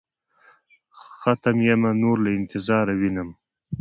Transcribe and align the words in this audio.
ختم 1.17 1.57
يمه 1.67 1.91
نور 2.01 2.17
له 2.23 2.31
انتظاره 2.39 2.93
وينم. 2.99 3.29